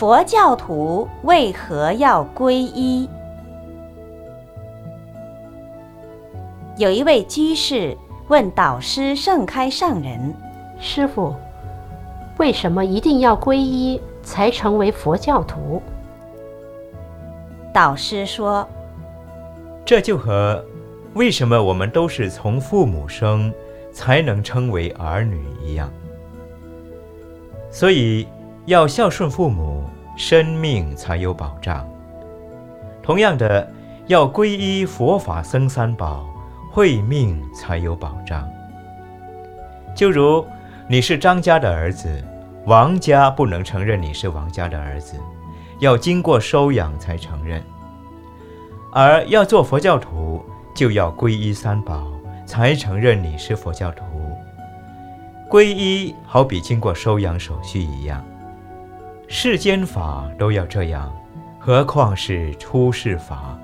[0.00, 3.06] 佛教徒为何要皈依？
[6.78, 7.94] 有一位居士
[8.28, 10.34] 问导师盛开上人
[10.80, 11.34] ：“师傅，
[12.38, 15.82] 为什么一定要皈依才成为佛教徒？”
[17.70, 18.66] 导师说
[19.84, 20.64] ：“这就和
[21.12, 23.52] 为什么我们都是从父母生
[23.92, 25.92] 才能称为儿女一样，
[27.70, 28.26] 所以
[28.64, 29.79] 要孝顺父母，
[30.16, 31.88] 生命才有保障。
[33.02, 33.68] 同样的，
[34.06, 36.28] 要皈依佛法僧三宝，
[36.70, 38.48] 慧命才有保障。
[39.94, 40.46] 就如
[40.88, 42.22] 你是张家的儿子，
[42.66, 45.16] 王家不能承认你是王家的儿子。”
[45.80, 47.62] 要经过收养才承认，
[48.92, 52.12] 而要做佛教徒，就要皈依三宝
[52.44, 54.04] 才承认你是佛教徒。
[55.48, 58.22] 皈依好比经过收养手续一样，
[59.32, 61.08] 世间法都要这样，
[61.56, 63.56] 何况是出世法？